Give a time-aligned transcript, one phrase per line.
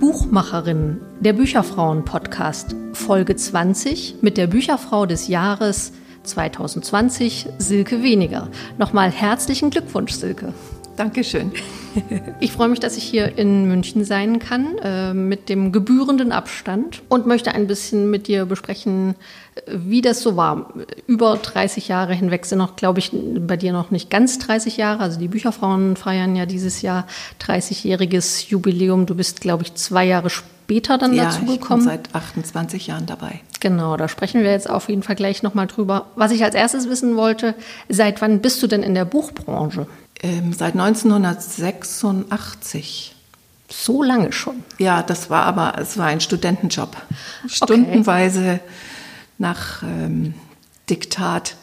[0.00, 5.92] Buchmacherin, der Bücherfrauen-Podcast, Folge 20 mit der Bücherfrau des Jahres
[6.24, 8.48] 2020, Silke Weniger.
[8.76, 10.52] Nochmal herzlichen Glückwunsch, Silke.
[10.96, 11.52] Dankeschön.
[12.40, 17.02] Ich freue mich, dass ich hier in München sein kann, äh, mit dem gebührenden Abstand
[17.08, 19.14] und möchte ein bisschen mit dir besprechen,
[19.66, 20.72] wie das so war.
[21.06, 25.02] Über 30 Jahre hinweg sind noch, glaube ich, bei dir noch nicht ganz 30 Jahre.
[25.02, 27.06] Also die Bücherfrauen feiern ja dieses Jahr
[27.40, 29.06] 30-jähriges Jubiläum.
[29.06, 31.82] Du bist, glaube ich, zwei Jahre später dann ja, dazu gekommen.
[31.82, 33.40] Ich bin seit 28 Jahren dabei.
[33.60, 36.06] Genau, da sprechen wir jetzt auf jeden Fall gleich nochmal drüber.
[36.16, 37.54] Was ich als erstes wissen wollte,
[37.88, 39.86] seit wann bist du denn in der Buchbranche?
[40.22, 43.16] Ähm, seit 1986.
[43.68, 44.64] So lange schon?
[44.78, 46.94] Ja, das war aber, es war ein Studentenjob.
[47.46, 48.60] Stundenweise okay.
[49.38, 50.34] nach ähm,
[50.88, 51.56] Diktat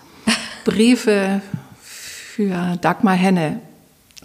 [0.63, 1.41] Briefe
[1.81, 3.59] für Dagmar Henne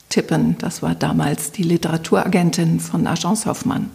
[0.08, 0.56] tippen.
[0.58, 3.90] Das war damals die Literaturagentin von Agence Hoffmann.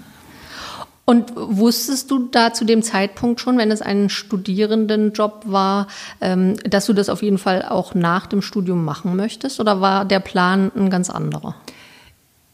[1.09, 5.88] Und wusstest du da zu dem Zeitpunkt schon, wenn es ein Studierendenjob war,
[6.19, 9.61] ähm, dass du das auf jeden Fall auch nach dem Studium machen möchtest?
[9.61, 11.55] Oder war der Plan ein ganz anderer?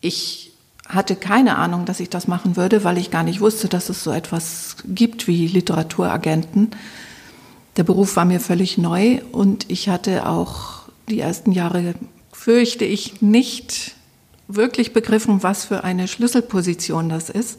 [0.01, 0.51] Ich
[0.87, 4.03] hatte keine Ahnung, dass ich das machen würde, weil ich gar nicht wusste, dass es
[4.03, 6.71] so etwas gibt wie Literaturagenten.
[7.77, 11.95] Der Beruf war mir völlig neu und ich hatte auch die ersten Jahre,
[12.31, 13.95] fürchte ich, nicht
[14.47, 17.57] wirklich begriffen, was für eine Schlüsselposition das ist.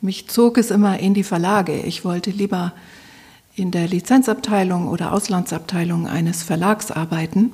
[0.00, 1.80] Mich zog es immer in die Verlage.
[1.80, 2.72] Ich wollte lieber
[3.54, 7.52] in der Lizenzabteilung oder Auslandsabteilung eines Verlags arbeiten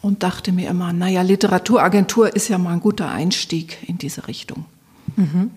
[0.00, 4.64] und dachte mir immer, naja, Literaturagentur ist ja mal ein guter Einstieg in diese Richtung.
[5.16, 5.50] Mhm.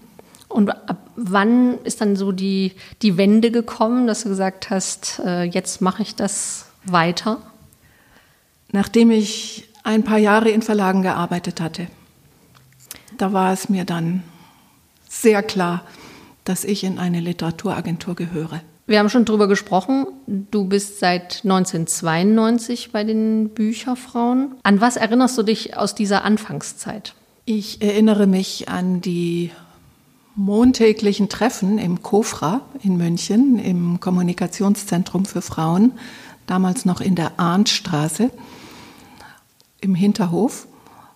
[0.49, 5.43] Und ab wann ist dann so die, die Wende gekommen, dass du gesagt hast, äh,
[5.43, 7.37] jetzt mache ich das weiter?
[8.71, 11.87] Nachdem ich ein paar Jahre in Verlagen gearbeitet hatte.
[13.17, 14.23] Da war es mir dann
[15.21, 15.83] sehr klar,
[16.43, 18.61] dass ich in eine Literaturagentur gehöre.
[18.85, 20.07] Wir haben schon darüber gesprochen.
[20.27, 24.55] Du bist seit 1992 bei den Bücherfrauen.
[24.63, 27.13] An was erinnerst du dich aus dieser Anfangszeit?
[27.45, 29.51] Ich erinnere mich an die
[30.35, 35.93] montäglichen Treffen im Kofra in München, im Kommunikationszentrum für Frauen,
[36.47, 38.31] damals noch in der Arndtstraße,
[39.79, 40.67] im Hinterhof.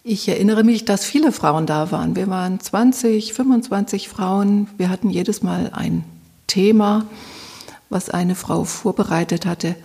[0.09, 2.15] Ich erinnere mich, dass viele Frauen da waren.
[2.15, 4.69] Wir waren 20, 25 Frauen.
[4.77, 6.05] Wir hatten jedes Mal ein
[6.47, 7.05] Thema,
[7.89, 9.75] was eine Frau vorbereitet hatte.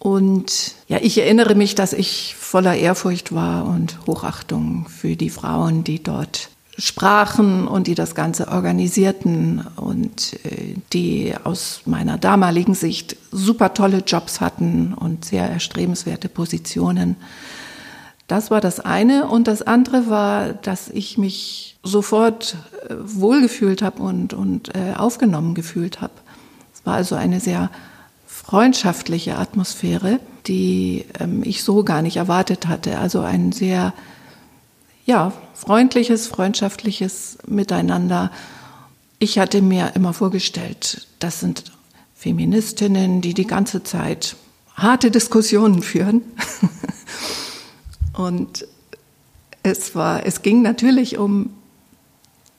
[0.00, 5.84] Und ja, ich erinnere mich, dass ich voller Ehrfurcht war und Hochachtung für die Frauen,
[5.84, 13.16] die dort sprachen und die das Ganze organisierten und äh, die aus meiner damaligen Sicht
[13.30, 17.14] super tolle Jobs hatten und sehr erstrebenswerte Positionen.
[18.28, 19.26] Das war das eine.
[19.26, 22.56] Und das andere war, dass ich mich sofort
[22.88, 26.12] äh, wohlgefühlt habe und, und äh, aufgenommen gefühlt habe.
[26.74, 27.70] Es war also eine sehr
[28.26, 32.98] freundschaftliche Atmosphäre, die ähm, ich so gar nicht erwartet hatte.
[32.98, 33.94] Also ein sehr,
[35.06, 38.30] ja, freundliches, freundschaftliches Miteinander.
[39.18, 41.64] Ich hatte mir immer vorgestellt, das sind
[42.14, 44.36] Feministinnen, die die ganze Zeit
[44.74, 46.22] harte Diskussionen führen.
[48.18, 48.66] Und
[49.62, 51.50] es war, es ging natürlich um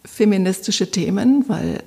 [0.06, 1.84] feministische Themen, weil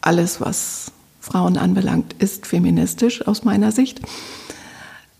[0.00, 0.90] alles, was
[1.20, 4.00] Frauen anbelangt, ist feministisch aus meiner Sicht.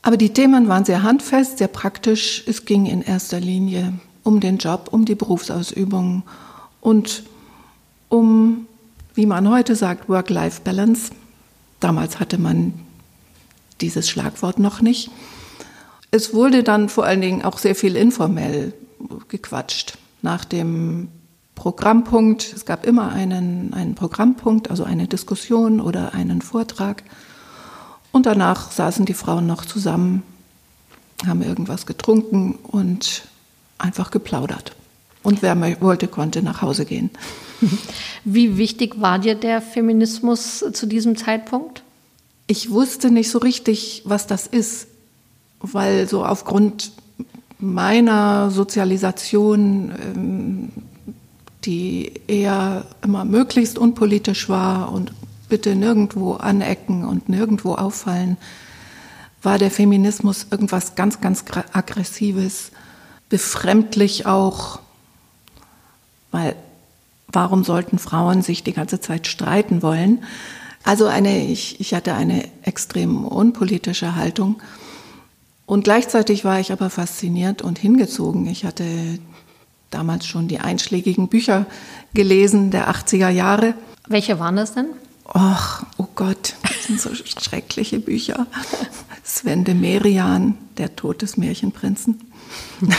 [0.03, 2.43] Aber die Themen waren sehr handfest, sehr praktisch.
[2.49, 3.93] Es ging in erster Linie
[4.25, 6.25] um den Job, um die Berufsausübung
[6.81, 7.23] und
[8.09, 8.67] um,
[9.15, 11.13] wie man heute sagt, Work-Life-Balance.
[11.79, 12.75] Damals hatte man
[13.81, 15.09] dieses Schlagwort noch nicht.
[16.15, 18.75] Es wurde dann vor allen Dingen auch sehr viel informell
[19.29, 19.95] gequatscht.
[20.21, 21.09] Nach dem
[21.55, 27.03] Programmpunkt, es gab immer einen, einen Programmpunkt, also eine Diskussion oder einen Vortrag.
[28.13, 30.23] Und danach saßen die Frauen noch zusammen,
[31.27, 33.23] haben irgendwas getrunken und
[33.79, 34.77] einfach geplaudert.
[35.23, 37.09] Und wer wollte, konnte nach Hause gehen.
[38.25, 41.83] Wie wichtig war dir der Feminismus zu diesem Zeitpunkt?
[42.49, 44.89] Ich wusste nicht so richtig, was das ist
[45.63, 46.93] weil so aufgrund
[47.59, 50.73] meiner Sozialisation, ähm,
[51.65, 55.13] die eher immer möglichst unpolitisch war und
[55.49, 58.37] bitte nirgendwo anecken und nirgendwo auffallen,
[59.43, 62.73] war der Feminismus irgendwas ganz, ganz aggressives,
[63.29, 64.81] befremdlich auch,
[66.31, 66.57] weil
[67.33, 70.23] Warum sollten Frauen sich die ganze Zeit streiten wollen?
[70.85, 74.61] Also eine, ich, ich hatte eine extrem unpolitische Haltung.
[75.67, 78.47] Und gleichzeitig war ich aber fasziniert und hingezogen.
[78.47, 78.85] Ich hatte
[79.91, 81.67] damals schon die einschlägigen Bücher
[82.15, 83.75] gelesen der 80er Jahre.
[84.09, 84.87] Welche waren das denn?
[85.33, 87.11] Ach, oh Gott, das sind so
[87.41, 88.47] schreckliche Bücher.
[89.23, 92.21] Sven de Merian, Der Tod des Märchenprinzen.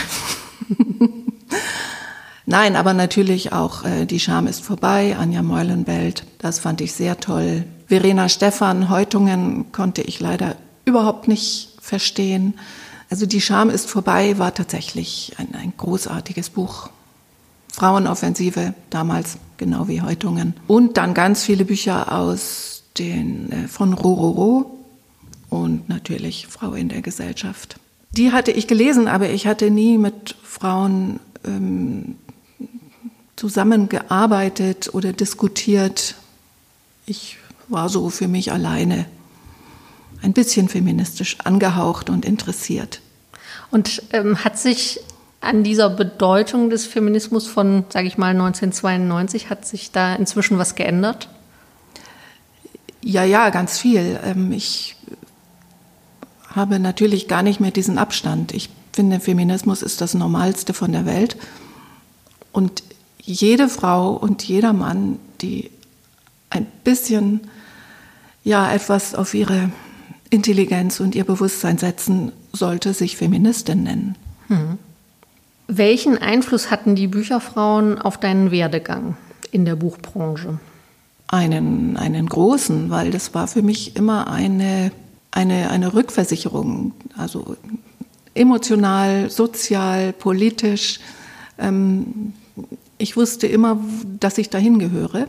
[2.46, 7.20] Nein, aber natürlich auch äh, Die Scham ist vorbei, Anja Meulenbelt, das fand ich sehr
[7.20, 7.64] toll.
[7.86, 12.54] Verena Stephan, Häutungen konnte ich leider überhaupt nicht verstehen.
[13.10, 16.88] Also Die Scham ist vorbei war tatsächlich ein, ein großartiges Buch.
[17.72, 20.54] Frauenoffensive damals, genau wie Häutungen.
[20.66, 24.78] Und dann ganz viele Bücher aus den, äh, von Rororo
[25.50, 27.76] und natürlich Frau in der Gesellschaft.
[28.12, 32.16] Die hatte ich gelesen, aber ich hatte nie mit Frauen ähm,
[33.36, 36.14] zusammengearbeitet oder diskutiert.
[37.06, 37.38] Ich
[37.68, 39.06] war so für mich alleine
[40.22, 43.00] ein bisschen feministisch angehaucht und interessiert.
[43.70, 45.00] Und ähm, hat sich
[45.40, 50.74] an dieser Bedeutung des Feminismus von, sage ich mal, 1992, hat sich da inzwischen was
[50.74, 51.28] geändert?
[53.02, 54.18] Ja, ja, ganz viel.
[54.24, 54.96] Ähm, ich
[56.48, 58.52] habe natürlich gar nicht mehr diesen Abstand.
[58.54, 61.36] Ich finde, Feminismus ist das Normalste von der Welt.
[62.52, 62.82] Und
[63.20, 65.70] jede Frau und jeder Mann, die
[66.50, 67.40] ein bisschen,
[68.44, 69.70] ja, etwas auf ihre
[70.34, 74.16] Intelligenz und ihr Bewusstsein setzen, sollte sich Feministin nennen.
[74.48, 74.78] Hm.
[75.66, 79.16] Welchen Einfluss hatten die Bücherfrauen auf deinen Werdegang
[79.50, 80.58] in der Buchbranche?
[81.28, 84.92] Einen, einen großen, weil das war für mich immer eine,
[85.30, 87.56] eine, eine Rückversicherung, also
[88.34, 91.00] emotional, sozial, politisch.
[91.58, 92.34] Ähm,
[92.98, 93.78] ich wusste immer,
[94.20, 95.28] dass ich dahin gehöre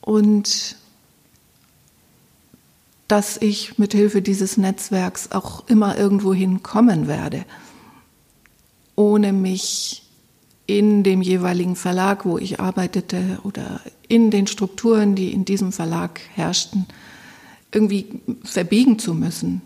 [0.00, 0.76] und
[3.10, 7.44] dass ich mit Hilfe dieses Netzwerks auch immer irgendwo hinkommen werde,
[8.94, 10.04] ohne mich
[10.66, 16.20] in dem jeweiligen Verlag, wo ich arbeitete oder in den Strukturen, die in diesem Verlag
[16.34, 16.86] herrschten,
[17.72, 19.60] irgendwie verbiegen zu müssen.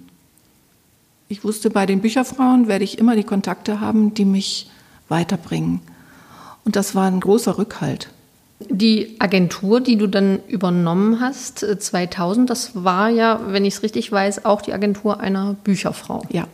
[1.29, 4.71] Ich wusste, bei den Bücherfrauen werde ich immer die Kontakte haben, die mich
[5.11, 5.83] weiterbringen.
[6.65, 8.09] Und das war ein großer Rückhalt.
[8.61, 13.83] Die Agentur, die du dann übernommen hast, 2000, äh, das war ja, wenn ich es
[13.83, 16.23] richtig weiß, auch die Agentur einer Bücherfrau.
[16.31, 16.47] Ja.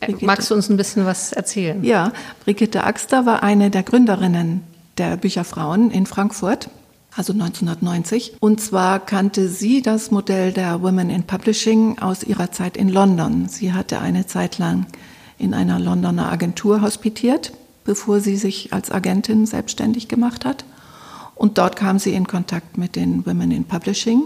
[0.00, 0.26] Äh, Brigitte.
[0.26, 1.82] Magst du uns ein bisschen was erzählen?
[1.84, 2.12] Ja,
[2.44, 4.62] Brigitte Axter war eine der Gründerinnen
[4.98, 6.68] der Bücherfrauen in Frankfurt,
[7.16, 8.34] also 1990.
[8.40, 13.48] Und zwar kannte sie das Modell der Women in Publishing aus ihrer Zeit in London.
[13.48, 14.86] Sie hatte eine Zeit lang
[15.38, 17.52] in einer Londoner Agentur hospitiert
[17.88, 20.66] bevor sie sich als Agentin selbstständig gemacht hat.
[21.38, 24.24] Und dort kam sie in Kontakt mit den Women in Publishing.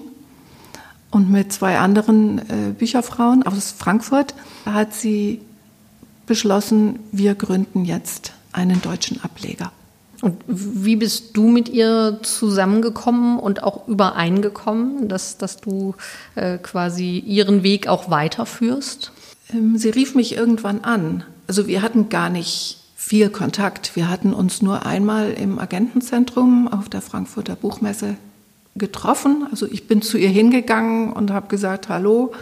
[1.10, 5.42] Und mit zwei anderen äh, Bücherfrauen aus Frankfurt hat sie
[6.26, 9.72] beschlossen, wir gründen jetzt einen deutschen Ableger.
[10.22, 15.94] Und wie bist du mit ihr zusammengekommen und auch übereingekommen, dass, dass du
[16.34, 19.12] äh, quasi ihren Weg auch weiterführst?
[19.52, 21.24] Ähm, sie rief mich irgendwann an.
[21.46, 23.96] Also wir hatten gar nicht viel Kontakt.
[23.96, 28.14] Wir hatten uns nur einmal im Agentenzentrum auf der Frankfurter Buchmesse
[28.76, 29.44] getroffen.
[29.50, 32.32] Also ich bin zu ihr hingegangen und habe gesagt, hallo,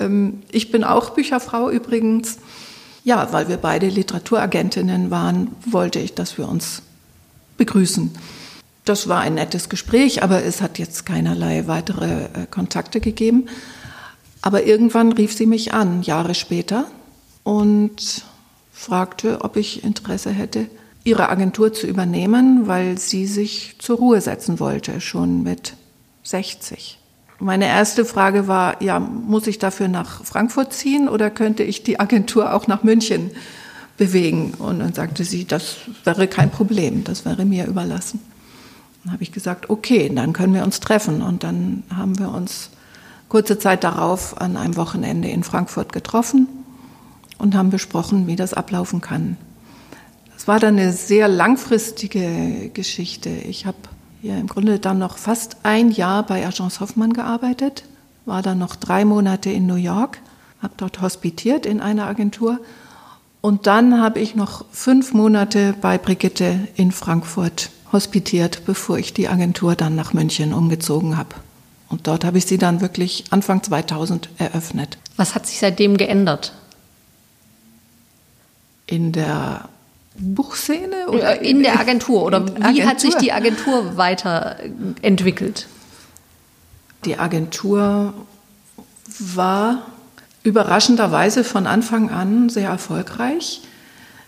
[0.00, 2.38] ähm, ich bin auch Bücherfrau übrigens.
[3.04, 6.82] Ja, weil wir beide Literaturagentinnen waren, wollte ich, dass wir uns
[7.58, 8.12] begrüßen.
[8.86, 13.46] Das war ein nettes Gespräch, aber es hat jetzt keinerlei weitere äh, Kontakte gegeben.
[14.40, 16.86] Aber irgendwann rief sie mich an, Jahre später,
[17.44, 18.24] und
[18.82, 20.66] fragte, ob ich Interesse hätte,
[21.04, 25.74] ihre Agentur zu übernehmen, weil sie sich zur Ruhe setzen wollte, schon mit
[26.24, 26.98] 60.
[27.38, 31.98] Meine erste Frage war, ja, muss ich dafür nach Frankfurt ziehen oder könnte ich die
[31.98, 33.32] Agentur auch nach München
[33.96, 34.54] bewegen?
[34.58, 38.20] Und dann sagte sie, das wäre kein Problem, das wäre mir überlassen.
[39.02, 41.20] Dann habe ich gesagt, okay, dann können wir uns treffen.
[41.20, 42.70] Und dann haben wir uns
[43.28, 46.61] kurze Zeit darauf an einem Wochenende in Frankfurt getroffen
[47.42, 49.36] und haben besprochen, wie das ablaufen kann.
[50.32, 53.28] Das war dann eine sehr langfristige Geschichte.
[53.28, 53.76] Ich habe
[54.22, 57.84] ja im Grunde dann noch fast ein Jahr bei Agence Hoffmann gearbeitet,
[58.24, 60.18] war dann noch drei Monate in New York,
[60.62, 62.60] habe dort hospitiert in einer Agentur
[63.40, 69.28] und dann habe ich noch fünf Monate bei Brigitte in Frankfurt hospitiert, bevor ich die
[69.28, 71.34] Agentur dann nach München umgezogen habe.
[71.88, 74.96] Und dort habe ich sie dann wirklich Anfang 2000 eröffnet.
[75.16, 76.52] Was hat sich seitdem geändert?
[78.86, 79.68] In der
[80.16, 81.08] Buchszene?
[81.08, 82.22] Oder in der Agentur?
[82.22, 82.86] Oder wie Agentur?
[82.86, 85.66] hat sich die Agentur weiterentwickelt?
[87.04, 88.14] Die Agentur
[89.18, 89.86] war
[90.42, 93.62] überraschenderweise von Anfang an sehr erfolgreich.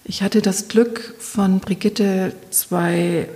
[0.05, 3.29] Ich hatte das Glück, von Brigitte zwei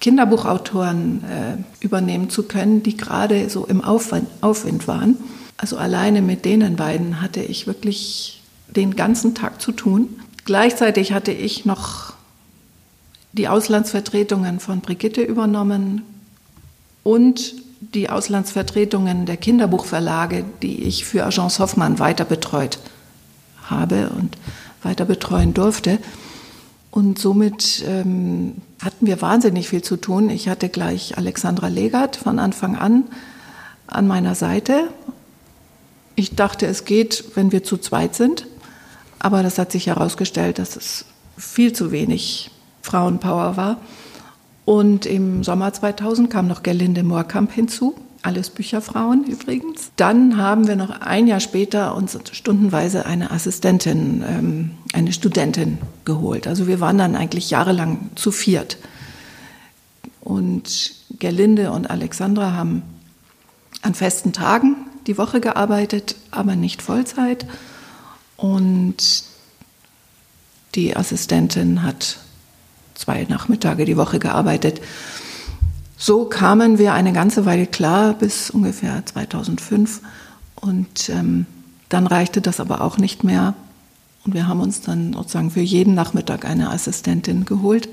[0.00, 5.16] Kinderbuchautoren äh, übernehmen zu können, die gerade so im Aufwind, Aufwind waren.
[5.56, 8.41] Also alleine mit denen beiden hatte ich wirklich
[8.76, 10.20] den ganzen Tag zu tun.
[10.44, 12.14] Gleichzeitig hatte ich noch
[13.32, 16.02] die Auslandsvertretungen von Brigitte übernommen
[17.02, 22.78] und die Auslandsvertretungen der Kinderbuchverlage, die ich für Agence Hoffmann weiter betreut
[23.64, 24.36] habe und
[24.82, 25.98] weiter betreuen durfte.
[26.90, 30.28] Und somit ähm, hatten wir wahnsinnig viel zu tun.
[30.28, 33.04] Ich hatte gleich Alexandra Legert von Anfang an
[33.86, 34.88] an meiner Seite.
[36.14, 38.46] Ich dachte, es geht, wenn wir zu zweit sind.
[39.22, 41.04] Aber das hat sich herausgestellt, dass es
[41.38, 42.50] viel zu wenig
[42.82, 43.76] Frauenpower war.
[44.64, 49.92] Und im Sommer 2000 kam noch Gerlinde Moorkamp hinzu, alles Bücherfrauen übrigens.
[49.94, 56.48] Dann haben wir noch ein Jahr später uns stundenweise eine Assistentin, ähm, eine Studentin geholt.
[56.48, 58.76] Also wir waren dann eigentlich jahrelang zu viert.
[60.20, 62.82] Und Gerlinde und Alexandra haben
[63.82, 64.74] an festen Tagen
[65.06, 67.46] die Woche gearbeitet, aber nicht Vollzeit.
[68.42, 69.22] Und
[70.74, 72.18] die Assistentin hat
[72.94, 74.80] zwei Nachmittage die Woche gearbeitet.
[75.96, 80.00] So kamen wir eine ganze Weile klar bis ungefähr 2005
[80.56, 81.46] und ähm,
[81.88, 83.54] dann reichte das aber auch nicht mehr
[84.24, 87.88] und wir haben uns dann sozusagen für jeden Nachmittag eine Assistentin geholt.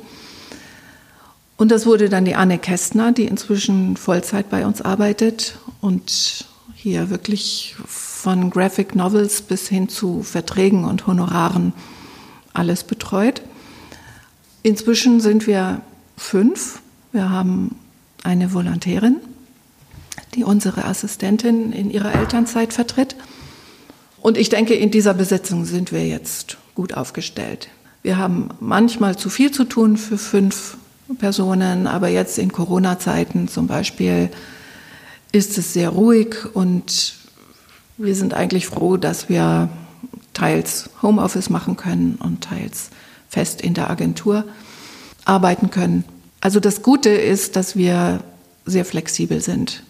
[1.58, 7.12] Und das wurde dann die Anne Kästner, die inzwischen Vollzeit bei uns arbeitet und hier
[7.12, 7.76] wirklich
[8.22, 11.72] von Graphic Novels bis hin zu Verträgen und Honoraren
[12.52, 13.42] alles betreut.
[14.62, 15.82] Inzwischen sind wir
[16.18, 16.82] fünf.
[17.14, 17.78] Wir haben
[18.24, 19.22] eine Volontärin,
[20.36, 23.16] die unsere Assistentin in ihrer Elternzeit vertritt.
[24.20, 27.70] Und ich denke, in dieser Besetzung sind wir jetzt gut aufgestellt.
[28.04, 30.76] Wir haben manchmal zu viel zu tun für fünf
[31.20, 34.30] Personen, aber jetzt in Corona-Zeiten zum Beispiel
[35.32, 37.19] ist es sehr ruhig und
[38.00, 39.70] wir sind eigentlich froh, dass wir
[40.34, 42.90] teils Homeoffice machen können und teils
[43.28, 44.46] fest in der Agentur
[45.26, 46.06] arbeiten können.
[46.42, 48.22] Also das Gute ist, dass wir
[48.66, 49.84] sehr flexibel sind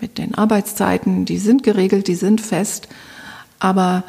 [0.00, 1.24] mit den Arbeitszeiten.
[1.24, 2.88] Die sind geregelt, die sind fest,
[3.58, 4.04] aber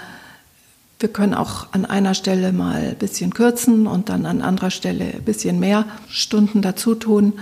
[0.99, 5.05] wir können auch an einer Stelle mal ein bisschen kürzen und dann an anderer Stelle
[5.05, 7.33] ein bisschen mehr Stunden dazu tun,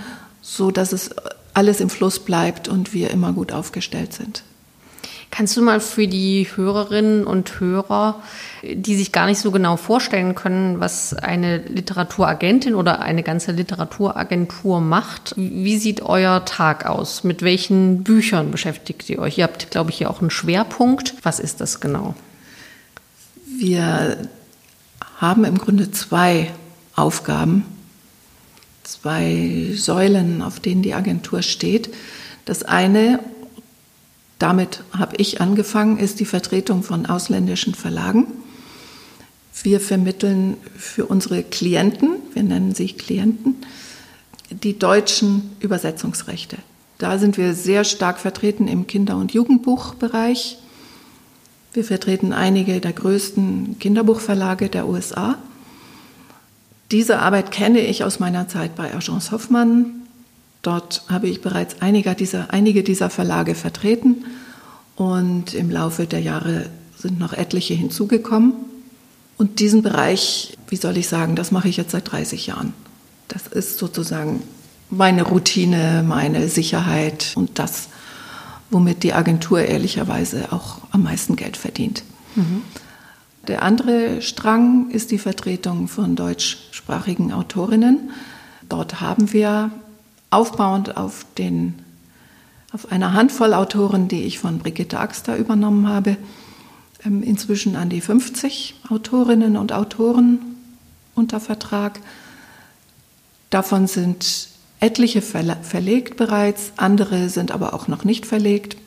[0.41, 1.11] so dass es
[1.53, 4.43] alles im Fluss bleibt und wir immer gut aufgestellt sind.
[5.31, 8.21] Kannst du mal für die Hörerinnen und Hörer,
[8.63, 14.81] die sich gar nicht so genau vorstellen können, was eine Literaturagentin oder eine ganze Literaturagentur
[14.81, 17.23] macht, wie sieht euer Tag aus?
[17.23, 19.37] Mit welchen Büchern beschäftigt ihr euch?
[19.37, 21.15] Ihr habt, glaube ich, hier auch einen Schwerpunkt.
[21.23, 22.13] Was ist das genau?
[23.57, 24.17] Wir
[25.15, 26.51] haben im Grunde zwei
[26.93, 27.63] Aufgaben,
[28.83, 31.89] zwei Säulen, auf denen die Agentur steht.
[32.43, 33.19] Das eine
[34.41, 38.27] damit habe ich angefangen, ist die Vertretung von ausländischen Verlagen.
[39.63, 43.57] Wir vermitteln für unsere Klienten, wir nennen sie Klienten,
[44.49, 46.57] die deutschen Übersetzungsrechte.
[46.97, 50.57] Da sind wir sehr stark vertreten im Kinder- und Jugendbuchbereich.
[51.73, 55.37] Wir vertreten einige der größten Kinderbuchverlage der USA.
[56.91, 60.00] Diese Arbeit kenne ich aus meiner Zeit bei Agence Hoffmann.
[60.61, 64.25] Dort habe ich bereits einige dieser, einige dieser Verlage vertreten
[64.95, 68.53] und im Laufe der Jahre sind noch etliche hinzugekommen.
[69.37, 72.73] Und diesen Bereich, wie soll ich sagen, das mache ich jetzt seit 30 Jahren.
[73.27, 74.43] Das ist sozusagen
[74.91, 77.87] meine Routine, meine Sicherheit und das,
[78.69, 82.03] womit die Agentur ehrlicherweise auch am meisten Geld verdient.
[82.35, 82.61] Mhm.
[83.47, 88.11] Der andere Strang ist die Vertretung von deutschsprachigen Autorinnen.
[88.69, 89.71] Dort haben wir
[90.31, 91.75] aufbauend auf, den,
[92.73, 96.17] auf einer Handvoll Autoren, die ich von Brigitte Axter übernommen habe,
[97.05, 100.39] ähm, inzwischen an die 50 Autorinnen und Autoren
[101.13, 101.99] unter Vertrag.
[103.51, 104.47] Davon sind
[104.79, 108.77] etliche verlegt bereits, andere sind aber auch noch nicht verlegt.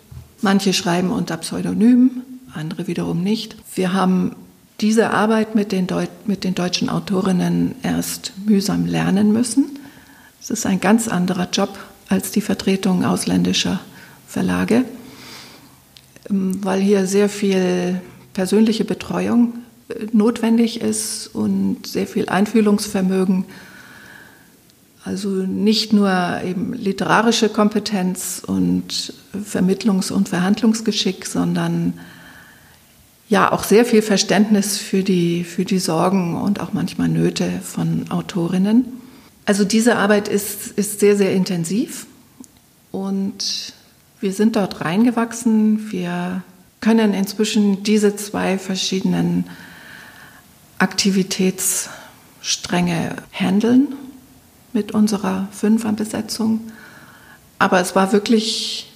[0.40, 2.22] Manche schreiben unter Pseudonym,
[2.52, 3.56] andere wiederum nicht.
[3.74, 4.34] Wir haben
[4.80, 9.78] diese Arbeit mit den, Deut mit den deutschen Autorinnen erst mühsam lernen müssen.
[10.44, 11.70] Es ist ein ganz anderer Job
[12.10, 13.80] als die Vertretung ausländischer
[14.26, 14.84] Verlage,
[16.28, 18.02] ähm, weil hier sehr viel
[18.34, 19.54] persönliche Betreuung
[19.88, 23.46] äh, notwendig ist und sehr viel Einfühlungsvermögen.
[25.02, 26.12] Also nicht nur
[26.44, 31.94] eben literarische Kompetenz und Vermittlungs- und Verhandlungsgeschick, sondern
[33.30, 38.10] ja auch sehr viel Verständnis für die, für die Sorgen und auch manchmal Nöte von
[38.10, 39.03] Autorinnen.
[39.46, 42.06] Also diese Arbeit ist, ist sehr, sehr intensiv
[42.92, 43.72] und
[44.20, 45.92] wir sind dort reingewachsen.
[45.92, 46.42] Wir
[46.80, 49.44] können inzwischen diese zwei verschiedenen
[50.78, 53.94] Aktivitätsstränge handeln
[54.72, 56.60] mit unserer Fünferbesetzung.
[57.58, 58.90] Aber es war wirklich,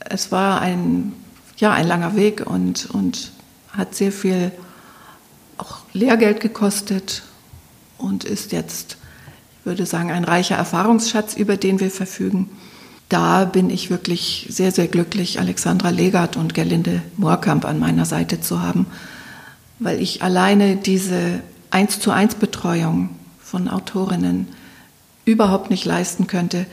[0.00, 1.14] es war ein,
[1.58, 3.32] ja, ein langer Weg und, und
[3.70, 4.52] hat sehr viel
[5.58, 7.22] auch Lehrgeld gekostet
[7.98, 8.96] und ist jetzt,
[9.66, 12.48] würde sagen, ein reicher Erfahrungsschatz, über den wir verfügen.
[13.08, 18.40] Da bin ich wirklich sehr, sehr glücklich, Alexandra Legert und Gerlinde Moorkamp an meiner Seite
[18.40, 18.86] zu haben,
[19.78, 24.48] weil ich alleine diese eins zu eins Betreuung von Autorinnen
[25.24, 26.66] überhaupt nicht leisten könnte,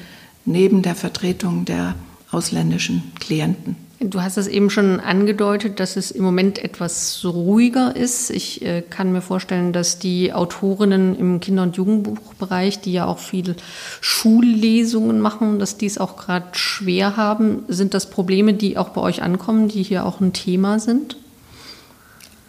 [0.46, 1.96] neben der Vertretung der
[2.32, 3.76] ausländischen Klienten.
[4.00, 8.32] Du hast es eben schon angedeutet, dass es im Moment etwas ruhiger ist.
[8.32, 13.20] Ich äh, kann mir vorstellen, dass die Autorinnen im Kinder- und Jugendbuchbereich, die ja auch
[13.20, 13.56] viele
[14.02, 17.64] Schullesungen machen, dass die es auch gerade schwer haben.
[17.70, 21.16] Sind das Probleme, die auch bei euch ankommen, die hier auch ein Thema sind?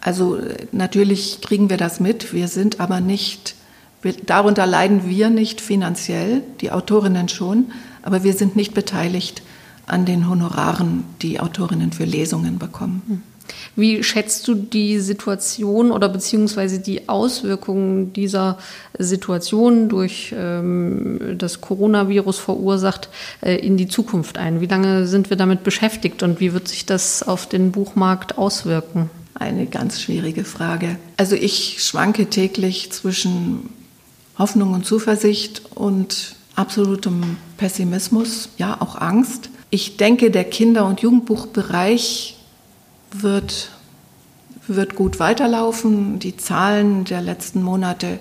[0.01, 0.37] Also
[0.71, 2.33] natürlich kriegen wir das mit.
[2.33, 3.55] Wir sind aber nicht,
[4.01, 7.71] wir, darunter leiden wir nicht finanziell, die Autorinnen schon,
[8.01, 9.41] aber wir sind nicht beteiligt
[9.87, 13.01] an den Honoraren, die Autorinnen für Lesungen bekommen.
[13.07, 13.21] Hm.
[13.75, 18.57] Wie schätzt du die Situation oder beziehungsweise die Auswirkungen dieser
[18.97, 23.09] Situation durch ähm, das Coronavirus verursacht
[23.41, 24.61] äh, in die Zukunft ein?
[24.61, 29.09] Wie lange sind wir damit beschäftigt und wie wird sich das auf den Buchmarkt auswirken?
[29.33, 30.97] Eine ganz schwierige Frage.
[31.17, 33.69] Also ich schwanke täglich zwischen
[34.37, 39.49] Hoffnung und Zuversicht und absolutem Pessimismus, ja auch Angst.
[39.75, 42.37] Ich denke, der Kinder- und Jugendbuchbereich
[43.11, 43.71] wird,
[44.69, 46.17] wird gut weiterlaufen.
[46.17, 48.19] Die Zahlen der letzten Monate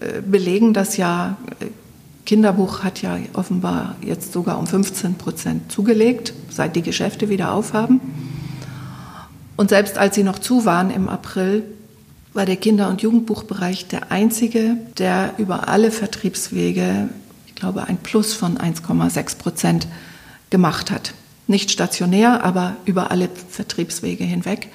[0.00, 1.36] äh, belegen das ja.
[2.26, 8.00] Kinderbuch hat ja offenbar jetzt sogar um 15 Prozent zugelegt, seit die Geschäfte wieder aufhaben.
[9.56, 11.62] Und selbst als sie noch zu waren im April,
[12.32, 17.08] war der Kinder- und Jugendbuchbereich der einzige, der über alle Vertriebswege,
[17.46, 19.86] ich glaube, ein Plus von 1,6 Prozent
[20.52, 21.14] gemacht hat.
[21.48, 24.68] Nicht stationär, aber über alle Vertriebswege hinweg.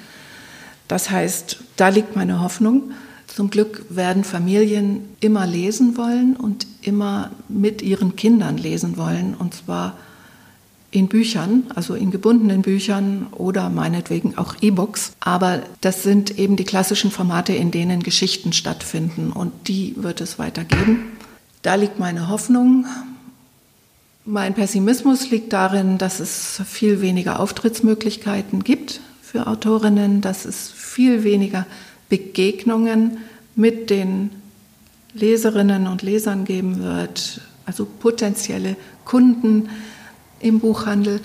[0.90, 2.92] Das heißt, da liegt meine Hoffnung.
[3.28, 9.54] Zum Glück werden Familien immer lesen wollen und immer mit ihren Kindern lesen wollen, und
[9.54, 9.96] zwar
[10.90, 15.12] in Büchern, also in gebundenen Büchern oder meinetwegen auch E-Books.
[15.20, 20.40] Aber das sind eben die klassischen Formate, in denen Geschichten stattfinden und die wird es
[20.40, 21.12] weitergeben.
[21.62, 22.86] Da liegt meine Hoffnung.
[24.30, 31.24] Mein Pessimismus liegt darin, dass es viel weniger Auftrittsmöglichkeiten gibt für Autorinnen, dass es viel
[31.24, 31.66] weniger
[32.10, 33.20] Begegnungen
[33.56, 34.32] mit den
[35.14, 39.70] Leserinnen und Lesern geben wird, also potenzielle Kunden
[40.42, 41.22] im Buchhandel.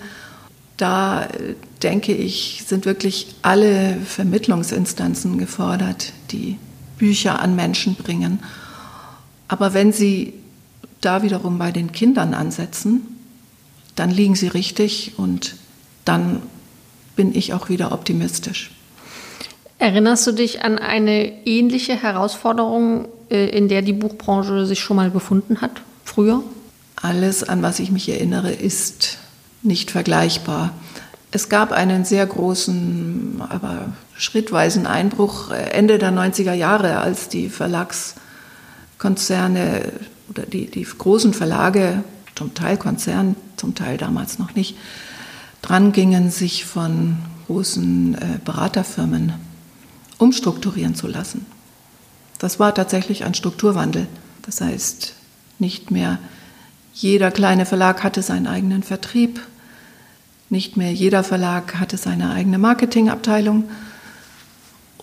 [0.77, 6.57] Da äh, denke ich, sind wirklich alle Vermittlungsinstanzen gefordert, die
[6.97, 8.39] Bücher an Menschen bringen.
[9.49, 10.35] Aber wenn sie
[11.05, 13.01] da wiederum bei den Kindern ansetzen,
[13.95, 15.55] dann liegen sie richtig und
[16.05, 16.41] dann
[17.15, 18.71] bin ich auch wieder optimistisch.
[19.77, 25.09] Erinnerst du dich an eine ähnliche Herausforderung, äh, in der die Buchbranche sich schon mal
[25.09, 26.43] befunden hat, früher?
[26.95, 29.17] Alles, an was ich mich erinnere, ist
[29.61, 30.73] nicht vergleichbar.
[31.31, 39.91] Es gab einen sehr großen, aber schrittweisen Einbruch Ende der 90er Jahre, als die Verlagskonzerne
[40.29, 42.03] oder die, die großen Verlage,
[42.35, 44.75] zum Teil Konzern, zum Teil damals noch nicht,
[45.61, 49.33] dran gingen, sich von großen äh, Beraterfirmen
[50.17, 51.45] umstrukturieren zu lassen.
[52.39, 54.07] Das war tatsächlich ein Strukturwandel.
[54.41, 55.13] Das heißt,
[55.59, 56.19] nicht mehr
[56.93, 59.41] jeder kleine Verlag hatte seinen eigenen Vertrieb,
[60.49, 63.69] nicht mehr jeder Verlag hatte seine eigene Marketingabteilung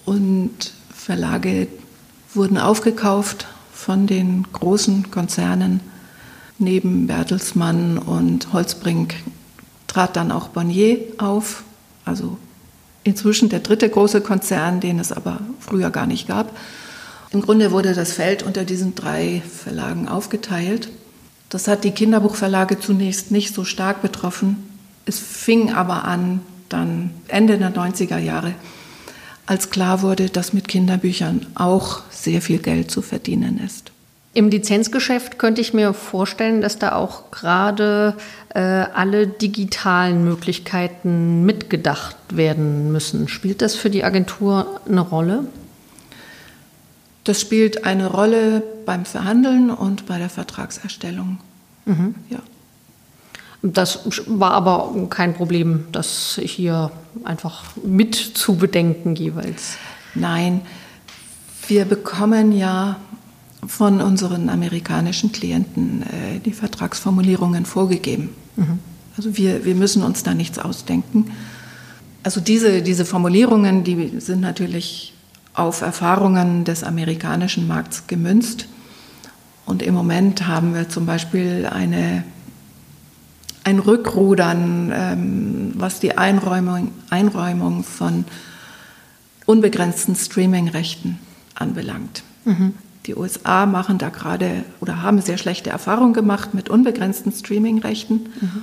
[0.05, 1.67] und Verlage
[2.35, 3.49] wurden aufgekauft
[3.81, 5.81] von den großen Konzernen.
[6.59, 9.15] Neben Bertelsmann und Holzbrink
[9.87, 11.65] trat dann auch Bonnier auf,
[12.05, 12.37] also
[13.05, 16.55] inzwischen der dritte große Konzern, den es aber früher gar nicht gab.
[17.31, 20.91] Im Grunde wurde das Feld unter diesen drei Verlagen aufgeteilt.
[21.49, 24.57] Das hat die Kinderbuchverlage zunächst nicht so stark betroffen.
[25.07, 28.55] Es fing aber an, dann Ende der 90er Jahre,
[29.51, 33.91] als klar wurde, dass mit Kinderbüchern auch sehr viel Geld zu verdienen ist.
[34.33, 38.17] Im Lizenzgeschäft könnte ich mir vorstellen, dass da auch gerade
[38.55, 43.27] äh, alle digitalen Möglichkeiten mitgedacht werden müssen.
[43.27, 45.47] Spielt das für die Agentur eine Rolle?
[47.25, 51.39] Das spielt eine Rolle beim Verhandeln und bei der Vertragserstellung.
[51.87, 52.15] Mhm.
[52.29, 52.39] Ja.
[53.63, 56.91] Das war aber kein Problem, das hier
[57.25, 59.77] einfach mit zu bedenken jeweils.
[60.15, 60.63] Nein,
[61.69, 62.97] wir bekommen ja
[63.67, 68.31] von unseren amerikanischen Klienten äh, die Vertragsformulierungen vorgegeben.
[68.57, 68.79] Mhm.
[69.17, 71.31] Also wir, wir müssen uns da nichts ausdenken.
[72.23, 75.15] Also diese, diese Formulierungen, die sind natürlich
[75.55, 78.67] auf Erfahrungen des amerikanischen Markts gemünzt.
[79.67, 82.25] Und im Moment haben wir zum Beispiel eine,
[83.65, 88.25] ein Rückrudern, ähm, was die Einräumung, Einräumung von
[89.47, 91.19] unbegrenzten Streaming-Rechten
[91.55, 92.23] anbelangt.
[92.45, 92.75] Mhm.
[93.07, 98.63] Die USA machen da gerade oder haben sehr schlechte Erfahrungen gemacht mit unbegrenzten Streaming-Rechten mhm.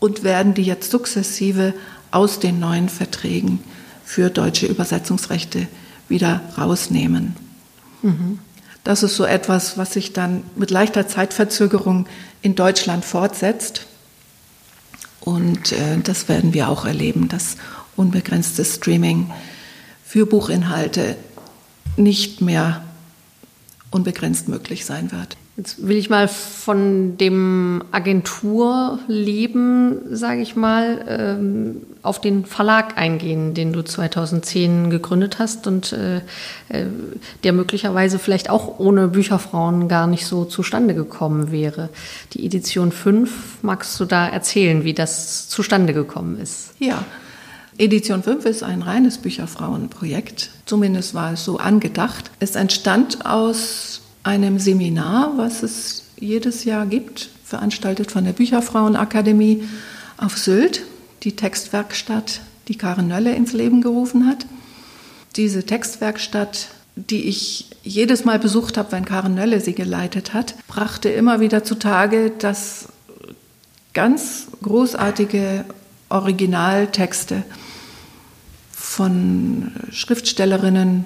[0.00, 1.74] und werden die jetzt sukzessive
[2.10, 3.60] aus den neuen Verträgen
[4.04, 5.68] für deutsche Übersetzungsrechte
[6.08, 7.36] wieder rausnehmen.
[8.02, 8.38] Mhm.
[8.84, 12.06] Das ist so etwas, was sich dann mit leichter Zeitverzögerung
[12.40, 13.86] in Deutschland fortsetzt.
[15.20, 17.56] Und äh, das werden wir auch erleben, dass
[17.96, 19.30] unbegrenztes Streaming
[20.04, 21.16] für Buchinhalte
[21.96, 22.82] nicht mehr
[23.90, 25.36] unbegrenzt möglich sein wird.
[25.58, 33.54] Jetzt will ich mal von dem Agenturleben, sage ich mal, ähm, auf den Verlag eingehen,
[33.54, 36.18] den du 2010 gegründet hast und äh,
[36.68, 36.86] äh,
[37.42, 41.88] der möglicherweise vielleicht auch ohne Bücherfrauen gar nicht so zustande gekommen wäre.
[42.34, 46.70] Die Edition 5, magst du da erzählen, wie das zustande gekommen ist?
[46.78, 47.04] Ja.
[47.78, 50.50] Edition 5 ist ein reines Bücherfrauenprojekt.
[50.66, 52.30] Zumindest war es so angedacht.
[52.38, 59.64] Es entstand aus einem Seminar, was es jedes Jahr gibt, veranstaltet von der Bücherfrauenakademie
[60.16, 60.82] auf Sylt,
[61.22, 64.46] die Textwerkstatt, die Karen Nölle ins Leben gerufen hat.
[65.36, 71.08] Diese Textwerkstatt, die ich jedes Mal besucht habe, wenn Karen Nölle sie geleitet hat, brachte
[71.08, 72.88] immer wieder zutage, dass
[73.94, 75.64] ganz großartige
[76.08, 77.44] Originaltexte
[78.72, 81.04] von Schriftstellerinnen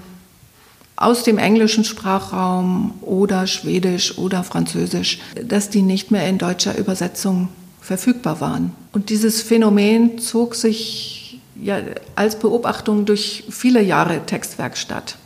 [1.03, 7.49] aus dem englischen Sprachraum oder Schwedisch oder Französisch, dass die nicht mehr in deutscher Übersetzung
[7.81, 8.73] verfügbar waren.
[8.93, 11.79] Und dieses Phänomen zog sich ja
[12.15, 15.17] als Beobachtung durch viele Jahre Textwerkstatt.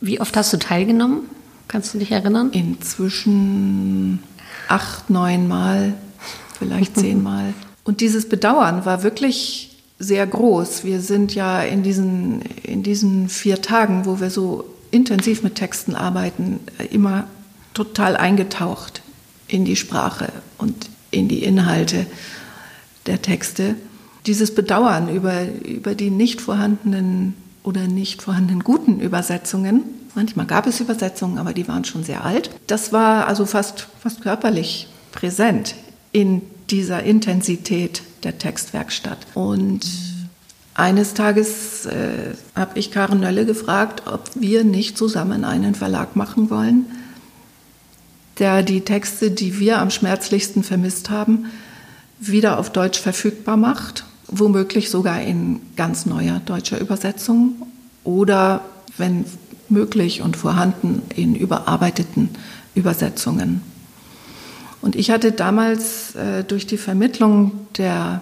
[0.00, 1.20] Wie oft hast du teilgenommen?
[1.68, 2.50] Kannst du dich erinnern?
[2.52, 4.20] Inzwischen
[4.68, 5.94] acht, neun Mal,
[6.58, 7.54] vielleicht zehn Mal.
[7.84, 10.84] Und dieses Bedauern war wirklich sehr groß.
[10.84, 14.64] Wir sind ja in diesen, in diesen vier Tagen, wo wir so
[14.96, 17.28] intensiv mit Texten arbeiten, immer
[17.74, 19.02] total eingetaucht
[19.46, 22.06] in die Sprache und in die Inhalte
[23.04, 23.76] der Texte.
[24.26, 29.82] Dieses Bedauern über, über die nicht vorhandenen oder nicht vorhandenen guten Übersetzungen,
[30.14, 34.22] manchmal gab es Übersetzungen, aber die waren schon sehr alt, das war also fast, fast
[34.22, 35.74] körperlich präsent
[36.12, 39.18] in dieser Intensität der Textwerkstatt.
[39.34, 39.86] Und
[40.76, 46.50] eines Tages äh, habe ich Karen Nölle gefragt, ob wir nicht zusammen einen Verlag machen
[46.50, 46.84] wollen,
[48.38, 51.46] der die Texte, die wir am schmerzlichsten vermisst haben,
[52.18, 57.54] wieder auf Deutsch verfügbar macht, womöglich sogar in ganz neuer deutscher Übersetzung
[58.04, 58.60] oder,
[58.98, 59.24] wenn
[59.70, 62.28] möglich und vorhanden, in überarbeiteten
[62.74, 63.62] Übersetzungen.
[64.82, 68.20] Und ich hatte damals äh, durch die Vermittlung der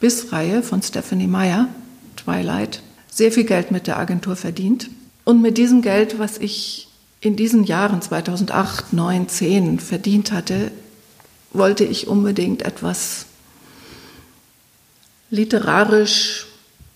[0.00, 1.68] BIS-Reihe von Stephanie Meyer,
[2.16, 4.90] Twilight, sehr viel Geld mit der Agentur verdient.
[5.24, 6.88] Und mit diesem Geld, was ich
[7.20, 10.70] in diesen Jahren 2008, 9, 10 verdient hatte,
[11.52, 13.26] wollte ich unbedingt etwas
[15.30, 16.46] literarisch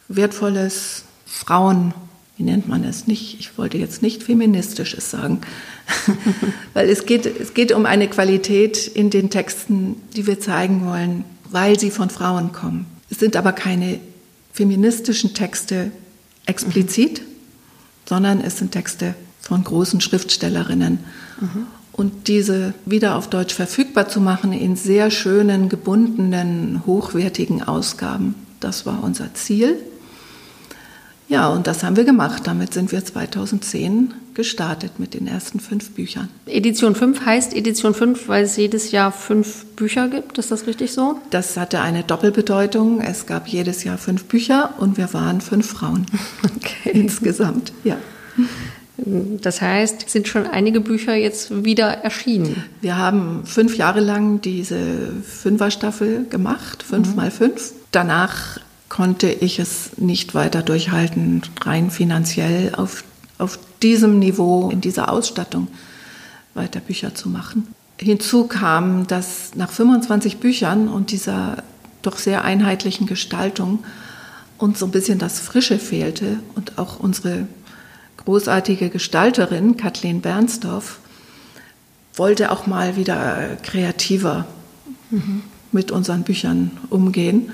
[0.09, 1.95] wertvolles Frauen
[2.43, 5.43] wie nennt man es nicht, ich wollte jetzt nicht feministisches sagen,
[6.75, 11.25] weil es geht, es geht um eine Qualität in den Texten, die wir zeigen wollen,
[11.51, 12.87] weil sie von Frauen kommen.
[13.13, 14.01] Es sind aber keine
[14.55, 15.93] feministischen Texte
[16.47, 17.27] explizit, mhm.
[18.07, 20.99] sondern es sind Texte von großen Schriftstellerinnen.
[21.39, 21.67] Mhm.
[21.93, 28.87] Und diese wieder auf Deutsch verfügbar zu machen in sehr schönen, gebundenen, hochwertigen Ausgaben, das
[28.87, 29.77] war unser Ziel.
[31.29, 32.43] Ja, und das haben wir gemacht.
[32.47, 36.29] Damit sind wir 2010 gestartet mit den ersten fünf Büchern.
[36.47, 40.39] Edition 5 heißt Edition 5, weil es jedes Jahr fünf Bücher gibt.
[40.39, 41.19] Ist das richtig so?
[41.31, 43.01] Das hatte eine Doppelbedeutung.
[43.01, 46.07] Es gab jedes Jahr fünf Bücher und wir waren fünf Frauen
[46.57, 46.91] okay.
[46.93, 47.73] insgesamt.
[47.85, 47.97] Ja.
[48.97, 52.65] Das heißt, sind schon einige Bücher jetzt wieder erschienen?
[52.81, 57.17] Wir haben fünf Jahre lang diese Fünferstaffel gemacht, fünf mhm.
[57.17, 57.73] mal fünf.
[57.91, 58.61] Danach
[58.93, 63.05] konnte ich es nicht weiter durchhalten, rein finanziell auf,
[63.39, 65.69] auf diesem Niveau, in dieser Ausstattung
[66.53, 67.69] weiter Bücher zu machen.
[67.99, 71.63] Hinzu kam, dass nach 25 Büchern und dieser
[72.03, 73.83] doch sehr einheitlichen Gestaltung
[74.59, 77.47] uns so ein bisschen das Frische fehlte und auch unsere
[78.19, 80.99] großartige Gestalterin, Kathleen Bernsdorf,
[82.15, 84.45] wollte auch mal wieder kreativer
[85.09, 85.45] mhm.
[85.73, 87.53] mit unseren Büchern umgehen.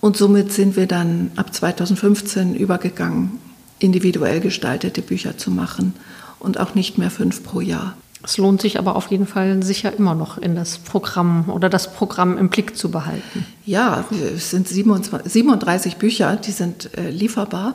[0.00, 3.38] Und somit sind wir dann ab 2015 übergegangen,
[3.78, 5.94] individuell gestaltete Bücher zu machen
[6.38, 7.96] und auch nicht mehr fünf pro Jahr.
[8.22, 11.92] Es lohnt sich aber auf jeden Fall sicher immer noch in das Programm oder das
[11.92, 13.46] Programm im Blick zu behalten.
[13.64, 17.74] Ja, es sind 27, 37 Bücher, die sind äh, lieferbar.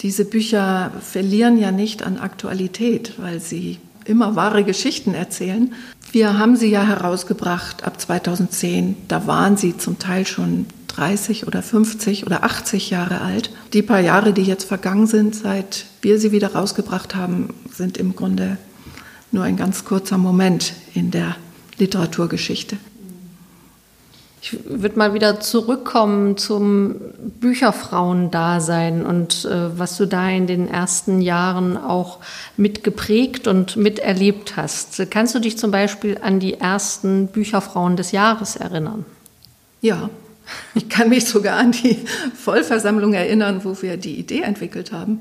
[0.00, 5.74] Diese Bücher verlieren ja nicht an Aktualität, weil sie immer wahre Geschichten erzählen.
[6.10, 8.96] Wir haben sie ja herausgebracht ab 2010.
[9.08, 10.64] Da waren sie zum Teil schon
[10.98, 13.50] 30 oder 50 oder 80 Jahre alt.
[13.72, 18.16] Die paar Jahre, die jetzt vergangen sind, seit wir sie wieder rausgebracht haben, sind im
[18.16, 18.58] Grunde
[19.30, 21.36] nur ein ganz kurzer Moment in der
[21.78, 22.76] Literaturgeschichte.
[24.40, 26.96] Ich würde mal wieder zurückkommen zum
[27.40, 32.18] Bücherfrauendasein und äh, was du da in den ersten Jahren auch
[32.56, 35.10] mitgeprägt und miterlebt hast.
[35.10, 39.04] Kannst du dich zum Beispiel an die ersten Bücherfrauen des Jahres erinnern?
[39.80, 40.08] Ja,
[40.74, 41.98] ich kann mich sogar an die
[42.34, 45.18] Vollversammlung erinnern, wo wir die Idee entwickelt haben.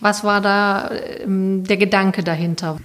[0.00, 2.78] Was war da ähm, der Gedanke dahinter?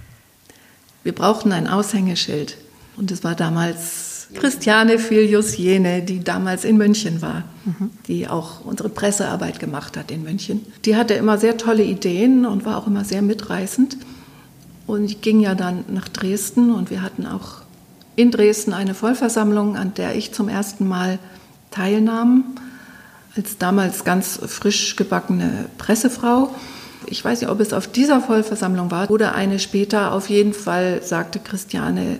[1.02, 2.56] Wir brauchten ein Aushängeschild
[2.96, 7.90] und es war damals Christiane Filius-Jene, die damals in München war, mhm.
[8.06, 10.66] die auch unsere Pressearbeit gemacht hat in München.
[10.84, 13.96] Die hatte immer sehr tolle Ideen und war auch immer sehr mitreißend.
[14.86, 17.62] Und ich ging ja dann nach Dresden und wir hatten auch
[18.16, 21.18] in Dresden eine Vollversammlung, an der ich zum ersten Mal
[21.70, 22.44] teilnahm,
[23.36, 26.54] als damals ganz frisch gebackene Pressefrau.
[27.06, 30.12] Ich weiß nicht, ob es auf dieser Vollversammlung war oder eine später.
[30.12, 32.18] Auf jeden Fall sagte Christiane,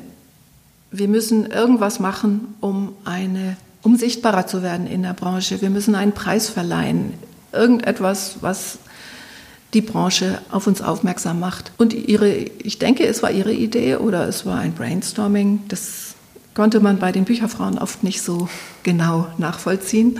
[0.90, 5.60] wir müssen irgendwas machen, um, eine, um sichtbarer zu werden in der Branche.
[5.60, 7.14] Wir müssen einen Preis verleihen.
[7.52, 8.78] Irgendetwas, was
[9.74, 11.72] die Branche auf uns aufmerksam macht.
[11.76, 15.64] Und ihre, ich denke, es war ihre Idee oder es war ein Brainstorming.
[15.68, 16.07] Das
[16.58, 18.48] konnte man bei den Bücherfrauen oft nicht so
[18.82, 20.18] genau nachvollziehen.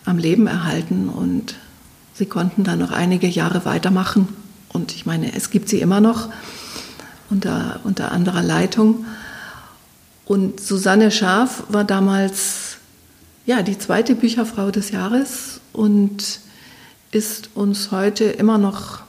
[0.06, 1.56] am Leben erhalten und
[2.14, 4.28] sie konnten dann noch einige Jahre weitermachen.
[4.70, 6.30] Und ich meine, es gibt sie immer noch
[7.30, 9.06] unter, unter anderer Leitung.
[10.26, 12.78] Und Susanne Scharf war damals
[13.46, 16.40] ja, die zweite Bücherfrau des Jahres und
[17.12, 19.02] ist uns heute immer noch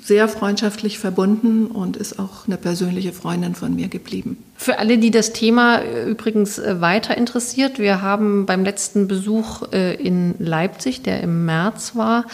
[0.00, 4.38] sehr freundschaftlich verbunden und ist auch eine persönliche Freundin von mir geblieben.
[4.62, 9.62] Für alle, die das Thema äh, übrigens äh, weiter interessiert, wir haben beim letzten Besuch
[9.72, 12.26] äh, in Leipzig, der im März war,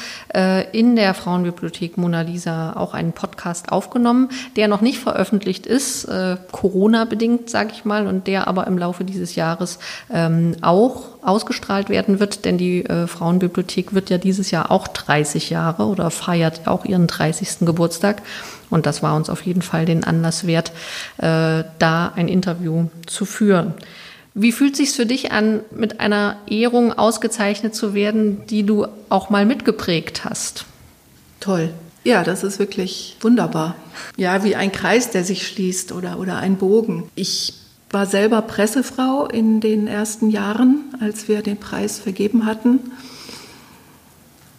[0.72, 6.08] in der Frauenbibliothek Mona Lisa auch einen Podcast aufgenommen, der noch nicht veröffentlicht ist,
[6.52, 9.78] Corona-bedingt, sage ich mal, und der aber im Laufe dieses Jahres
[10.12, 15.84] ähm, auch ausgestrahlt werden wird, denn die Frauenbibliothek wird ja dieses Jahr auch 30 Jahre
[15.84, 17.60] oder feiert auch ihren 30.
[17.60, 18.22] Geburtstag.
[18.70, 20.72] Und das war uns auf jeden Fall den Anlass wert,
[21.18, 23.74] äh, da ein Interview zu führen.
[24.34, 29.30] Wie fühlt sich für dich an, mit einer Ehrung ausgezeichnet zu werden, die du auch
[29.30, 30.66] mal mitgeprägt hast?
[31.40, 31.70] Toll.
[32.04, 33.74] Ja, das ist wirklich wunderbar.
[34.16, 37.10] Ja, wie ein Kreis, der sich schließt oder, oder ein Bogen.
[37.14, 37.54] Ich
[37.90, 42.78] war selber Pressefrau in den ersten Jahren, als wir den Preis vergeben hatten.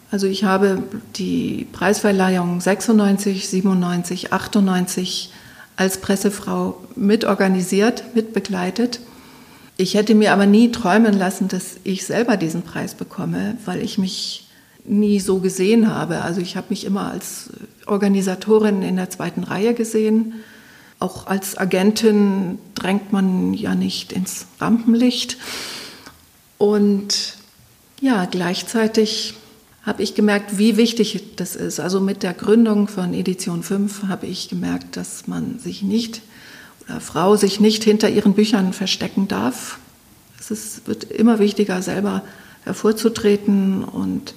[0.09, 0.83] Also ich habe
[1.15, 5.31] die Preisverleihung 96, 97, 98
[5.75, 9.01] als Pressefrau mitorganisiert, mitbegleitet.
[9.75, 13.97] Ich hätte mir aber nie träumen lassen, dass ich selber diesen Preis bekomme, weil ich
[13.97, 14.47] mich
[14.85, 16.21] nie so gesehen habe.
[16.21, 17.49] Also ich habe mich immer als
[17.85, 20.35] Organisatorin in der zweiten Reihe gesehen.
[20.99, 25.37] Auch als Agentin drängt man ja nicht ins Rampenlicht.
[26.57, 27.35] Und
[28.01, 29.35] ja, gleichzeitig
[29.87, 31.79] habe ich gemerkt, wie wichtig das ist.
[31.79, 36.21] Also mit der Gründung von Edition 5 habe ich gemerkt, dass man sich nicht
[36.83, 39.79] oder Frau sich nicht hinter ihren Büchern verstecken darf.
[40.37, 42.21] Es ist, wird immer wichtiger, selber
[42.65, 44.33] hervorzutreten und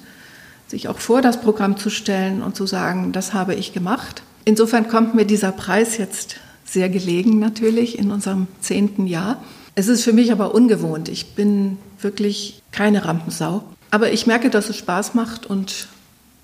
[0.67, 4.23] sich auch vor das Programm zu stellen und zu sagen, das habe ich gemacht.
[4.45, 9.43] Insofern kommt mir dieser Preis jetzt sehr gelegen natürlich in unserem zehnten Jahr.
[9.75, 11.09] Es ist für mich aber ungewohnt.
[11.09, 13.63] Ich bin wirklich keine Rampensau.
[13.91, 15.87] Aber ich merke, dass es Spaß macht und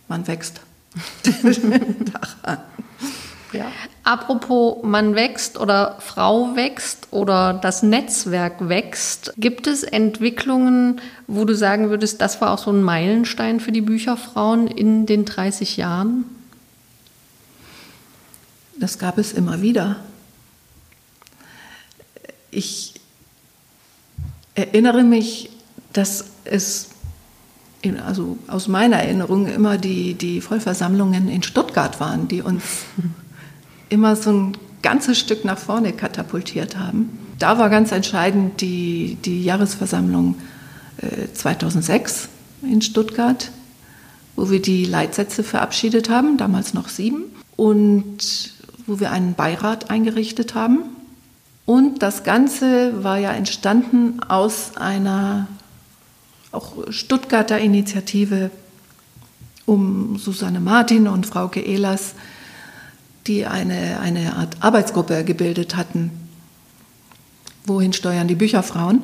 [0.09, 0.59] man wächst.
[3.53, 3.71] ja.
[4.03, 11.55] Apropos man wächst oder Frau wächst oder das Netzwerk wächst, gibt es Entwicklungen, wo du
[11.55, 16.25] sagen würdest, das war auch so ein Meilenstein für die Bücherfrauen in den 30 Jahren?
[18.79, 19.95] Das gab es immer wieder.
[22.51, 22.93] Ich
[24.55, 25.49] erinnere mich,
[25.93, 26.89] dass es
[28.05, 32.63] also aus meiner Erinnerung immer die, die Vollversammlungen in Stuttgart waren, die uns
[33.89, 37.17] immer so ein ganzes Stück nach vorne katapultiert haben.
[37.39, 40.35] Da war ganz entscheidend die, die Jahresversammlung
[40.97, 42.29] äh, 2006
[42.63, 43.51] in Stuttgart,
[44.35, 47.23] wo wir die Leitsätze verabschiedet haben, damals noch sieben,
[47.55, 48.53] und
[48.85, 50.83] wo wir einen Beirat eingerichtet haben.
[51.65, 55.47] Und das Ganze war ja entstanden aus einer
[56.51, 58.51] auch Stuttgarter Initiative
[59.65, 62.13] um Susanne Martin und Frauke Ehlers,
[63.27, 66.11] die eine, eine Art Arbeitsgruppe gebildet hatten.
[67.65, 69.01] Wohin steuern die Bücherfrauen?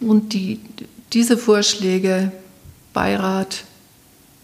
[0.00, 0.60] Und die,
[1.12, 2.32] diese Vorschläge,
[2.94, 3.64] Beirat,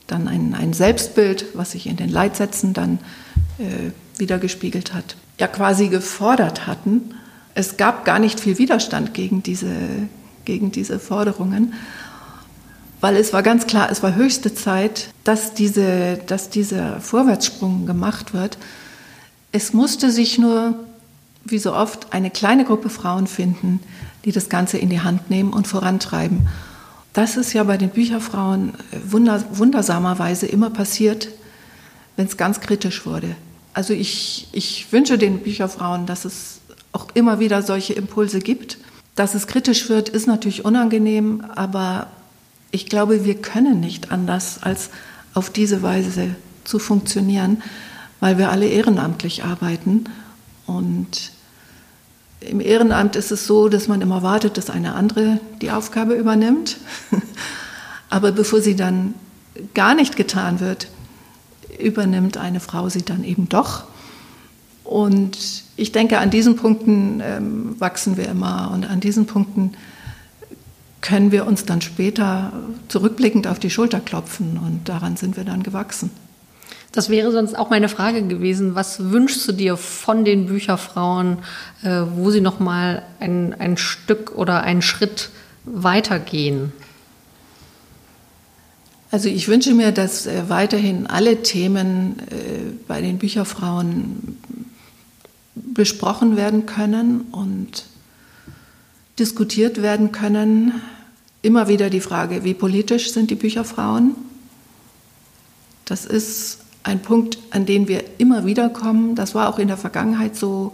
[0.06, 2.98] dann ein, ein Selbstbild, was sich in den Leitsätzen dann
[3.58, 7.14] äh, wiedergespiegelt hat, ja quasi gefordert hatten.
[7.54, 9.72] Es gab gar nicht viel Widerstand gegen diese,
[10.46, 11.74] gegen diese Forderungen,
[13.02, 18.32] weil es war ganz klar, es war höchste Zeit, dass, diese, dass dieser Vorwärtssprung gemacht
[18.32, 18.56] wird.
[19.52, 20.74] Es musste sich nur,
[21.44, 23.80] wie so oft, eine kleine Gruppe Frauen finden,
[24.24, 26.48] die das Ganze in die Hand nehmen und vorantreiben.
[27.12, 28.72] Das ist ja bei den Bücherfrauen
[29.04, 31.28] wunder, wundersamerweise immer passiert,
[32.16, 33.36] wenn es ganz kritisch wurde.
[33.74, 36.60] Also ich, ich wünsche den Bücherfrauen, dass es
[36.92, 38.78] auch immer wieder solche Impulse gibt
[39.16, 42.08] dass es kritisch wird, ist natürlich unangenehm, aber
[42.70, 44.90] ich glaube, wir können nicht anders, als
[45.34, 47.62] auf diese Weise zu funktionieren,
[48.20, 50.04] weil wir alle ehrenamtlich arbeiten.
[50.66, 51.32] Und
[52.40, 56.76] im Ehrenamt ist es so, dass man immer wartet, dass eine andere die Aufgabe übernimmt.
[58.10, 59.14] Aber bevor sie dann
[59.74, 60.88] gar nicht getan wird,
[61.78, 63.84] übernimmt eine Frau sie dann eben doch.
[64.86, 65.36] Und
[65.76, 69.72] ich denke, an diesen Punkten ähm, wachsen wir immer und an diesen Punkten
[71.00, 72.52] können wir uns dann später
[72.88, 76.10] zurückblickend auf die Schulter klopfen und daran sind wir dann gewachsen.
[76.92, 78.74] Das wäre sonst auch meine Frage gewesen.
[78.74, 81.38] Was wünschst du dir von den Bücherfrauen,
[81.82, 85.30] äh, wo sie noch mal ein, ein Stück oder einen Schritt
[85.64, 86.72] weitergehen?
[89.10, 94.38] Also ich wünsche mir, dass äh, weiterhin alle Themen äh, bei den Bücherfrauen
[95.56, 97.86] besprochen werden können und
[99.18, 100.80] diskutiert werden können.
[101.42, 104.14] Immer wieder die Frage, wie politisch sind die Bücherfrauen?
[105.86, 109.14] Das ist ein Punkt, an den wir immer wieder kommen.
[109.14, 110.72] Das war auch in der Vergangenheit so.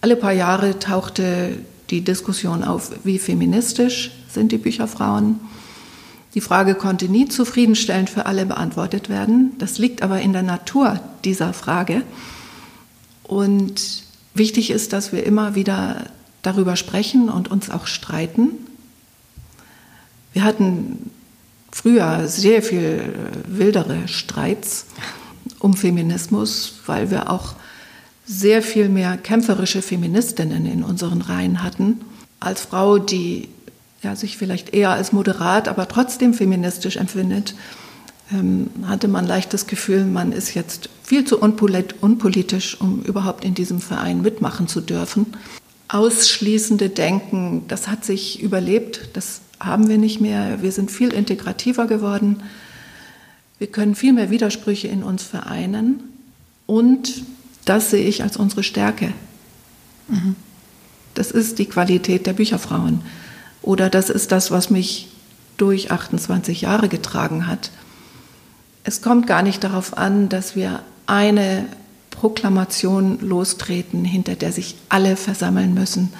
[0.00, 1.58] alle paar Jahre tauchte
[1.90, 5.40] die Diskussion auf, wie feministisch sind die Bücherfrauen.
[6.34, 9.52] Die Frage konnte nie zufriedenstellend für alle beantwortet werden.
[9.58, 12.02] Das liegt aber in der Natur dieser Frage.
[13.26, 14.04] Und
[14.34, 16.06] wichtig ist, dass wir immer wieder
[16.42, 18.50] darüber sprechen und uns auch streiten.
[20.32, 21.10] Wir hatten
[21.72, 23.14] früher sehr viel
[23.46, 24.86] wildere Streits
[25.58, 27.54] um Feminismus, weil wir auch
[28.26, 32.00] sehr viel mehr kämpferische Feministinnen in unseren Reihen hatten.
[32.38, 33.48] Als Frau, die
[34.02, 37.54] ja, sich vielleicht eher als moderat, aber trotzdem feministisch empfindet,
[38.32, 43.54] ähm, hatte man leicht das Gefühl, man ist jetzt viel zu unpolitisch, um überhaupt in
[43.54, 45.26] diesem Verein mitmachen zu dürfen.
[45.88, 50.62] Ausschließende Denken, das hat sich überlebt, das haben wir nicht mehr.
[50.62, 52.42] Wir sind viel integrativer geworden.
[53.58, 56.02] Wir können viel mehr Widersprüche in uns vereinen.
[56.66, 57.22] Und
[57.64, 59.12] das sehe ich als unsere Stärke.
[60.08, 60.36] Mhm.
[61.14, 63.00] Das ist die Qualität der Bücherfrauen.
[63.62, 65.08] Oder das ist das, was mich
[65.56, 67.70] durch 28 Jahre getragen hat.
[68.86, 71.66] Es kommt gar nicht darauf an, dass wir eine
[72.10, 76.12] Proklamation lostreten, hinter der sich alle versammeln müssen.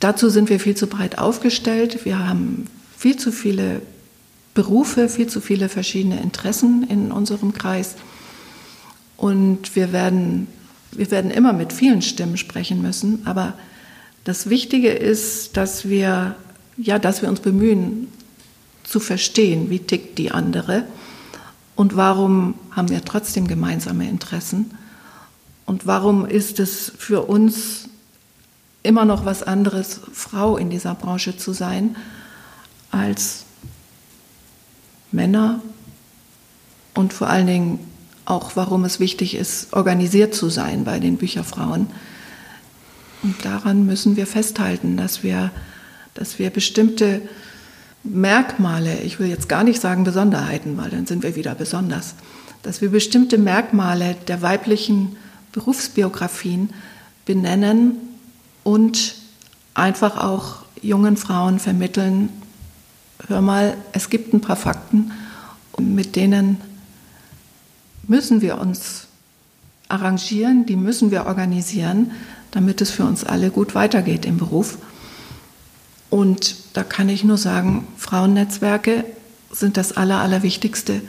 [0.00, 2.06] Dazu sind wir viel zu breit aufgestellt.
[2.06, 3.82] Wir haben viel zu viele
[4.54, 7.96] Berufe, viel zu viele verschiedene Interessen in unserem Kreis.
[9.18, 10.46] Und wir werden,
[10.90, 13.26] wir werden immer mit vielen Stimmen sprechen müssen.
[13.26, 13.52] Aber
[14.24, 16.34] das Wichtige ist, dass wir,
[16.78, 18.08] ja, dass wir uns bemühen,
[18.84, 20.84] zu verstehen, wie tickt die andere
[21.76, 24.76] und warum haben wir trotzdem gemeinsame Interessen?
[25.66, 27.88] Und warum ist es für uns
[28.82, 31.96] immer noch was anderes, Frau in dieser Branche zu sein,
[32.90, 33.44] als
[35.10, 35.62] Männer?
[36.94, 37.78] Und vor allen Dingen
[38.24, 41.88] auch, warum es wichtig ist, organisiert zu sein bei den Bücherfrauen.
[43.22, 45.50] Und daran müssen wir festhalten, dass wir,
[46.14, 47.22] dass wir bestimmte
[48.04, 52.14] Merkmale, ich will jetzt gar nicht sagen Besonderheiten, weil dann sind wir wieder besonders,
[52.62, 55.16] dass wir bestimmte Merkmale der weiblichen
[55.52, 56.70] Berufsbiografien
[57.24, 57.92] benennen
[58.62, 59.14] und
[59.72, 62.28] einfach auch jungen Frauen vermitteln,
[63.26, 65.12] hör mal, es gibt ein paar Fakten,
[65.78, 66.60] mit denen
[68.06, 69.06] müssen wir uns
[69.88, 72.10] arrangieren, die müssen wir organisieren,
[72.50, 74.78] damit es für uns alle gut weitergeht im Beruf.
[76.10, 79.04] Und da kann ich nur sagen, Frauennetzwerke
[79.50, 81.00] sind das Aller, Allerwichtigste,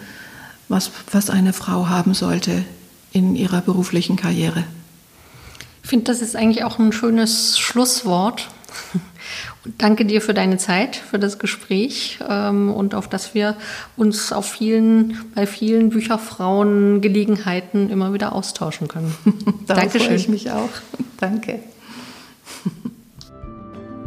[0.69, 2.63] was, was eine Frau haben sollte
[3.11, 4.63] in ihrer beruflichen Karriere.
[5.83, 8.47] Ich finde, das ist eigentlich auch ein schönes Schlusswort.
[9.63, 13.55] Und danke dir für deine Zeit, für das Gespräch ähm, und auf dass wir
[13.95, 19.15] uns auf vielen, bei vielen Bücherfrauen Gelegenheiten immer wieder austauschen können.
[19.67, 20.69] Darauf freue ich mich auch.
[21.19, 21.59] Danke.